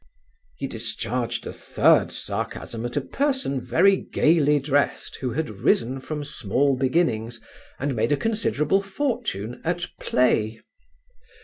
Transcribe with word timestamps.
He 0.57 0.65
discharged 0.65 1.45
a 1.45 1.53
third 1.53 2.11
sarcasm 2.11 2.87
at 2.87 2.97
a 2.97 3.01
person 3.01 3.61
very 3.63 3.97
gaily 3.97 4.59
dressed, 4.59 5.17
who 5.17 5.33
had 5.33 5.59
risen 5.59 5.99
from 6.01 6.23
small 6.25 6.75
beginnings, 6.75 7.39
and 7.77 7.95
made 7.95 8.11
a 8.11 8.17
considerable 8.17 8.81
fortune 8.81 9.61
at 9.63 9.85
play. 9.99 10.59